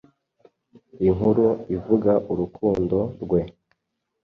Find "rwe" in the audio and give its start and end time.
3.23-3.41